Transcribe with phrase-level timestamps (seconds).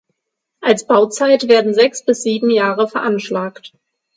[0.61, 3.71] Als Bauzeit werden sechs bis sieben Jahre veranschlagt.